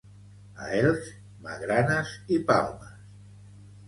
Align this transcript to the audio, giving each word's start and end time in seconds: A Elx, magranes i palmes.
A 0.61 0.69
Elx, 0.77 1.11
magranes 1.47 2.13
i 2.39 2.39
palmes. 2.47 2.97